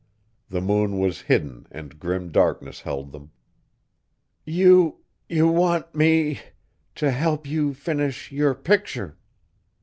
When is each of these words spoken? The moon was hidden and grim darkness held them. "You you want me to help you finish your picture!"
The 0.49 0.61
moon 0.61 0.97
was 0.97 1.21
hidden 1.21 1.67
and 1.69 1.99
grim 1.99 2.31
darkness 2.31 2.81
held 2.81 3.11
them. 3.11 3.29
"You 4.45 5.01
you 5.29 5.47
want 5.47 5.93
me 5.93 6.39
to 6.95 7.11
help 7.11 7.45
you 7.45 7.75
finish 7.75 8.31
your 8.31 8.55
picture!" 8.55 9.19